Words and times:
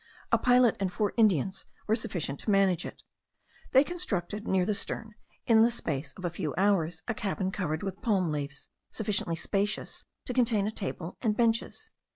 A 0.31 0.39
pilot 0.39 0.75
and 0.79 0.91
four 0.91 1.13
Indians 1.15 1.65
were 1.85 1.95
sufficient 1.95 2.39
to 2.39 2.49
manage 2.49 2.87
it. 2.87 3.03
They 3.71 3.83
constructed, 3.83 4.47
near 4.47 4.65
the 4.65 4.73
stern, 4.73 5.11
in 5.45 5.61
the 5.61 5.69
space 5.69 6.11
of 6.13 6.25
a 6.25 6.31
few 6.31 6.55
hours, 6.57 7.03
a 7.07 7.13
cabin 7.13 7.51
covered 7.51 7.83
with 7.83 8.01
palm 8.01 8.31
leaves, 8.31 8.67
sufficiently 8.89 9.35
spacious 9.35 10.05
to 10.25 10.33
contain 10.33 10.65
a 10.65 10.71
table 10.71 11.17
and 11.21 11.37
benches. 11.37 11.91